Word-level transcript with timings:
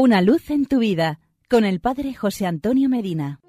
Una 0.00 0.22
luz 0.22 0.50
en 0.50 0.66
tu 0.66 0.78
vida 0.78 1.18
con 1.50 1.64
el 1.64 1.80
Padre 1.80 2.14
José 2.14 2.46
Antonio 2.46 2.88
Medina. 2.88 3.40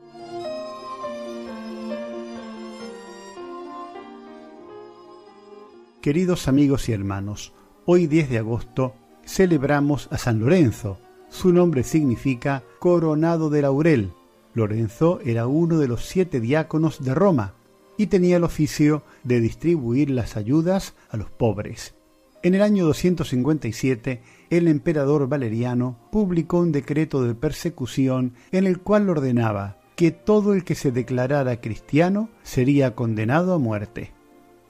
Queridos 6.02 6.48
amigos 6.48 6.90
y 6.90 6.94
hermanos, 6.94 7.54
hoy 7.86 8.08
10 8.08 8.32
de 8.32 8.40
agosto 8.40 8.96
celebramos 9.28 10.08
a 10.10 10.18
San 10.18 10.40
Lorenzo. 10.40 10.98
Su 11.30 11.54
nombre 11.54 11.84
significa 11.84 12.64
coronado 12.80 13.52
de 13.52 13.62
laurel. 13.62 14.12
Lorenzo 14.56 15.20
era 15.24 15.46
uno 15.46 15.78
de 15.78 15.88
los 15.88 16.06
siete 16.08 16.40
diáconos 16.40 17.04
de 17.04 17.14
Roma 17.14 17.54
y 17.96 18.08
tenía 18.08 18.38
el 18.38 18.44
oficio 18.44 19.04
de 19.24 19.40
distribuir 19.40 20.10
las 20.10 20.36
ayudas 20.36 20.96
a 21.12 21.18
los 21.18 21.30
pobres. 21.30 21.94
En 22.42 22.56
el 22.56 22.62
año 22.62 22.86
257, 22.86 24.22
el 24.50 24.70
emperador 24.70 25.28
Valeriano 25.28 25.98
publicó 26.10 26.60
un 26.60 26.72
decreto 26.72 27.22
de 27.24 27.36
persecución 27.36 28.34
en 28.54 28.66
el 28.66 28.80
cual 28.80 29.10
ordenaba 29.10 29.78
que 29.98 30.12
todo 30.12 30.54
el 30.54 30.64
que 30.64 30.76
se 30.76 30.94
declarara 30.94 31.60
cristiano 31.60 32.30
sería 32.44 32.96
condenado 32.96 33.54
a 33.54 33.60
muerte. 33.60 34.14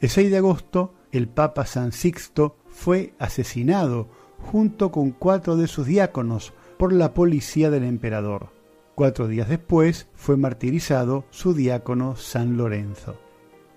El 0.01 0.09
6 0.09 0.31
de 0.31 0.37
agosto, 0.37 0.95
el 1.11 1.27
Papa 1.27 1.67
San 1.67 1.91
Sixto 1.91 2.57
fue 2.69 3.13
asesinado 3.19 4.09
junto 4.39 4.91
con 4.91 5.11
cuatro 5.11 5.55
de 5.55 5.67
sus 5.67 5.85
diáconos 5.85 6.53
por 6.79 6.91
la 6.91 7.13
policía 7.13 7.69
del 7.69 7.83
emperador. 7.83 8.49
Cuatro 8.95 9.27
días 9.27 9.47
después 9.47 10.07
fue 10.15 10.37
martirizado 10.37 11.25
su 11.29 11.53
diácono 11.53 12.15
San 12.15 12.57
Lorenzo. 12.57 13.28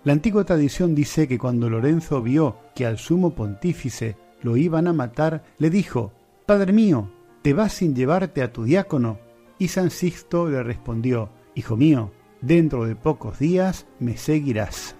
La 0.05 0.12
antigua 0.12 0.45
tradición 0.45 0.97
dice 0.97 1.29
que 1.29 1.38
cuando 1.38 1.70
Lorenzo 1.70 2.23
vio 2.23 2.56
que 2.74 2.87
al 2.87 2.98
sumo 2.98 3.37
pontífice 3.37 4.16
lo 4.42 4.56
iban 4.56 4.88
a 4.88 4.92
matar, 4.92 5.45
le 5.59 5.70
dijo, 5.70 6.12
Padre 6.45 6.73
mío, 6.73 7.09
¿te 7.42 7.52
vas 7.52 7.75
sin 7.75 7.95
llevarte 7.95 8.42
a 8.42 8.52
tu 8.52 8.65
diácono? 8.65 9.20
Y 9.61 9.69
San 9.69 9.91
Sixto 9.91 10.48
le 10.48 10.65
respondió, 10.65 11.30
Hijo 11.55 11.77
mío, 11.77 12.11
dentro 12.41 12.84
de 12.84 12.97
pocos 12.97 13.39
días 13.39 13.86
me 14.00 14.17
seguirás. 14.17 14.97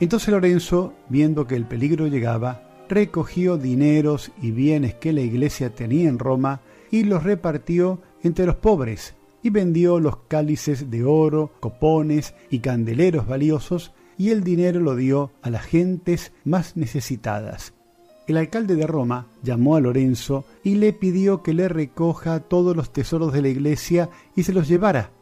Entonces 0.00 0.30
Lorenzo, 0.30 0.94
viendo 1.10 1.46
que 1.46 1.54
el 1.54 1.66
peligro 1.66 2.06
llegaba, 2.06 2.62
recogió 2.88 3.58
dineros 3.58 4.32
y 4.40 4.52
bienes 4.52 4.94
que 4.94 5.12
la 5.12 5.20
iglesia 5.20 5.74
tenía 5.74 6.08
en 6.08 6.18
Roma 6.18 6.62
y 6.90 7.04
los 7.04 7.22
repartió 7.22 8.00
entre 8.22 8.46
los 8.46 8.56
pobres, 8.56 9.14
y 9.42 9.50
vendió 9.50 10.00
los 10.00 10.16
cálices 10.28 10.90
de 10.90 11.04
oro, 11.04 11.52
copones 11.60 12.34
y 12.48 12.60
candeleros 12.60 13.26
valiosos 13.26 13.92
y 14.18 14.30
el 14.30 14.44
dinero 14.44 14.80
lo 14.80 14.96
dio 14.96 15.30
a 15.40 15.48
las 15.48 15.64
gentes 15.64 16.32
más 16.44 16.76
necesitadas. 16.76 17.72
El 18.26 18.36
alcalde 18.36 18.74
de 18.74 18.86
Roma 18.86 19.28
llamó 19.42 19.76
a 19.76 19.80
Lorenzo 19.80 20.44
y 20.62 20.74
le 20.74 20.92
pidió 20.92 21.42
que 21.42 21.54
le 21.54 21.68
recoja 21.68 22.40
todos 22.40 22.76
los 22.76 22.92
tesoros 22.92 23.32
de 23.32 23.40
la 23.40 23.48
iglesia 23.48 24.10
y 24.36 24.42
se 24.42 24.52
los 24.52 24.68
llevara. 24.68 25.12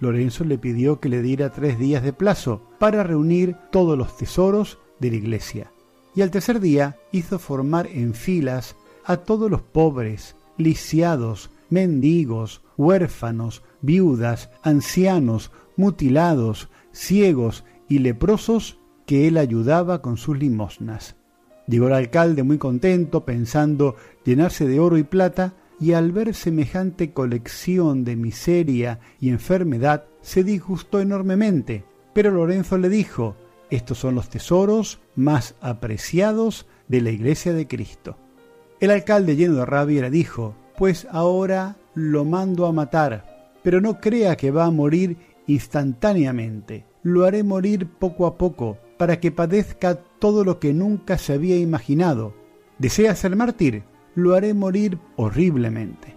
Lorenzo 0.00 0.44
le 0.44 0.56
pidió 0.56 0.98
que 0.98 1.10
le 1.10 1.20
diera 1.20 1.52
tres 1.52 1.78
días 1.78 2.02
de 2.02 2.14
plazo 2.14 2.62
para 2.78 3.02
reunir 3.02 3.56
todos 3.70 3.98
los 3.98 4.16
tesoros 4.16 4.78
de 4.98 5.10
la 5.10 5.16
iglesia. 5.16 5.70
Y 6.14 6.22
al 6.22 6.30
tercer 6.30 6.60
día 6.60 6.96
hizo 7.12 7.38
formar 7.38 7.86
en 7.88 8.14
filas 8.14 8.76
a 9.04 9.18
todos 9.18 9.50
los 9.50 9.60
pobres, 9.60 10.36
lisiados, 10.56 11.50
mendigos, 11.68 12.62
huérfanos, 12.76 13.62
viudas, 13.82 14.50
ancianos, 14.62 15.50
mutilados, 15.76 16.70
ciegos 16.92 17.64
y 17.88 17.98
leprosos 17.98 18.78
que 19.06 19.28
él 19.28 19.36
ayudaba 19.36 20.02
con 20.02 20.16
sus 20.16 20.38
limosnas. 20.38 21.16
Llegó 21.66 21.86
el 21.86 21.94
alcalde 21.94 22.42
muy 22.42 22.58
contento, 22.58 23.24
pensando 23.24 23.96
llenarse 24.24 24.66
de 24.66 24.80
oro 24.80 24.98
y 24.98 25.02
plata, 25.02 25.54
y 25.80 25.92
al 25.92 26.12
ver 26.12 26.34
semejante 26.34 27.12
colección 27.12 28.04
de 28.04 28.16
miseria 28.16 29.00
y 29.20 29.30
enfermedad, 29.30 30.04
se 30.20 30.44
disgustó 30.44 31.00
enormemente. 31.00 31.84
Pero 32.12 32.30
Lorenzo 32.30 32.78
le 32.78 32.88
dijo, 32.88 33.36
estos 33.70 33.98
son 33.98 34.14
los 34.14 34.28
tesoros 34.28 35.00
más 35.16 35.56
apreciados 35.60 36.66
de 36.86 37.00
la 37.00 37.10
iglesia 37.10 37.52
de 37.52 37.66
Cristo. 37.66 38.16
El 38.80 38.90
alcalde 38.90 39.36
lleno 39.36 39.56
de 39.56 39.66
rabia 39.66 40.02
le 40.02 40.10
dijo, 40.10 40.54
pues 40.76 41.06
ahora 41.10 41.76
lo 41.94 42.24
mando 42.24 42.66
a 42.66 42.72
matar, 42.72 43.52
pero 43.62 43.80
no 43.80 44.00
crea 44.00 44.36
que 44.36 44.50
va 44.50 44.66
a 44.66 44.70
morir 44.70 45.16
instantáneamente 45.46 46.84
lo 47.04 47.24
haré 47.24 47.44
morir 47.44 47.86
poco 47.86 48.26
a 48.26 48.36
poco, 48.36 48.78
para 48.96 49.20
que 49.20 49.30
padezca 49.30 49.96
todo 50.18 50.42
lo 50.42 50.58
que 50.58 50.72
nunca 50.72 51.18
se 51.18 51.34
había 51.34 51.56
imaginado. 51.58 52.34
¿Desea 52.78 53.14
ser 53.14 53.36
mártir? 53.36 53.84
Lo 54.14 54.34
haré 54.34 54.54
morir 54.54 54.98
horriblemente. 55.16 56.16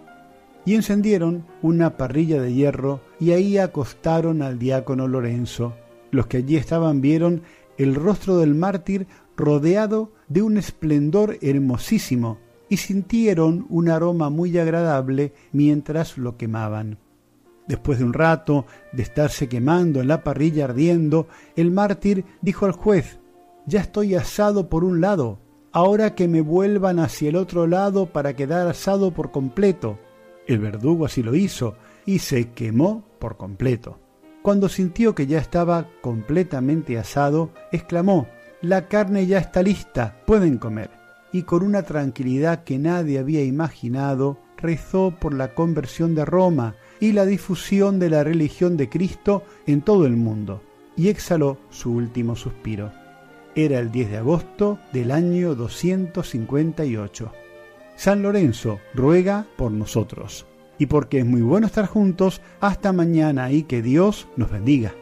Y 0.64 0.74
encendieron 0.74 1.44
una 1.62 1.96
parrilla 1.96 2.40
de 2.40 2.54
hierro 2.54 3.00
y 3.20 3.32
ahí 3.32 3.58
acostaron 3.58 4.42
al 4.42 4.58
diácono 4.58 5.06
Lorenzo. 5.08 5.74
Los 6.10 6.26
que 6.26 6.38
allí 6.38 6.56
estaban 6.56 7.00
vieron 7.00 7.42
el 7.76 7.94
rostro 7.94 8.38
del 8.38 8.54
mártir 8.54 9.06
rodeado 9.36 10.12
de 10.28 10.42
un 10.42 10.56
esplendor 10.56 11.38
hermosísimo 11.42 12.38
y 12.68 12.78
sintieron 12.78 13.66
un 13.68 13.88
aroma 13.88 14.30
muy 14.30 14.56
agradable 14.58 15.32
mientras 15.52 16.18
lo 16.18 16.36
quemaban. 16.36 16.98
Después 17.68 17.98
de 17.98 18.04
un 18.06 18.14
rato 18.14 18.64
de 18.92 19.02
estarse 19.02 19.48
quemando 19.48 20.00
en 20.00 20.08
la 20.08 20.24
parrilla 20.24 20.64
ardiendo, 20.64 21.28
el 21.54 21.70
mártir 21.70 22.24
dijo 22.40 22.64
al 22.64 22.72
juez, 22.72 23.20
Ya 23.66 23.80
estoy 23.80 24.14
asado 24.14 24.70
por 24.70 24.84
un 24.84 25.02
lado, 25.02 25.38
ahora 25.70 26.14
que 26.14 26.28
me 26.28 26.40
vuelvan 26.40 26.98
hacia 26.98 27.28
el 27.28 27.36
otro 27.36 27.66
lado 27.66 28.06
para 28.06 28.34
quedar 28.34 28.66
asado 28.66 29.12
por 29.12 29.30
completo. 29.30 29.98
El 30.46 30.60
verdugo 30.60 31.04
así 31.04 31.22
lo 31.22 31.34
hizo 31.34 31.76
y 32.06 32.20
se 32.20 32.52
quemó 32.52 33.04
por 33.18 33.36
completo. 33.36 34.00
Cuando 34.40 34.70
sintió 34.70 35.14
que 35.14 35.26
ya 35.26 35.38
estaba 35.38 35.88
completamente 36.00 36.98
asado, 36.98 37.50
exclamó, 37.70 38.28
La 38.62 38.88
carne 38.88 39.26
ya 39.26 39.38
está 39.38 39.62
lista, 39.62 40.22
pueden 40.26 40.56
comer. 40.56 40.90
Y 41.32 41.42
con 41.42 41.62
una 41.62 41.82
tranquilidad 41.82 42.64
que 42.64 42.78
nadie 42.78 43.18
había 43.18 43.44
imaginado, 43.44 44.38
rezó 44.58 45.14
por 45.18 45.34
la 45.34 45.54
conversión 45.54 46.14
de 46.14 46.24
Roma 46.24 46.74
y 47.00 47.12
la 47.12 47.24
difusión 47.24 47.98
de 47.98 48.10
la 48.10 48.24
religión 48.24 48.76
de 48.76 48.88
Cristo 48.88 49.44
en 49.66 49.82
todo 49.82 50.06
el 50.06 50.16
mundo, 50.16 50.62
y 50.96 51.08
exhaló 51.08 51.58
su 51.70 51.92
último 51.92 52.36
suspiro. 52.36 52.92
Era 53.54 53.78
el 53.78 53.90
10 53.90 54.10
de 54.10 54.16
agosto 54.18 54.78
del 54.92 55.10
año 55.10 55.54
258. 55.54 57.32
San 57.96 58.22
Lorenzo 58.22 58.78
ruega 58.94 59.46
por 59.56 59.72
nosotros. 59.72 60.46
Y 60.78 60.86
porque 60.86 61.18
es 61.18 61.26
muy 61.26 61.42
bueno 61.42 61.66
estar 61.66 61.86
juntos, 61.86 62.40
hasta 62.60 62.92
mañana 62.92 63.50
y 63.50 63.64
que 63.64 63.82
Dios 63.82 64.28
nos 64.36 64.50
bendiga. 64.50 64.94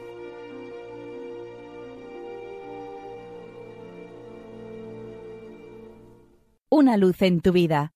Una 6.71 6.97
luz 6.97 7.21
en 7.21 7.41
tu 7.41 7.53
vida 7.53 7.96